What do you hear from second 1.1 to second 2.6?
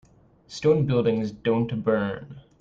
don't burn.